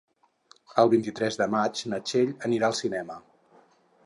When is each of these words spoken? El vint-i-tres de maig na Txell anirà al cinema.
El 0.83 0.89
vint-i-tres 0.93 1.37
de 1.41 1.49
maig 1.57 1.83
na 1.93 2.01
Txell 2.09 2.35
anirà 2.49 2.71
al 2.73 2.79
cinema. 2.81 3.21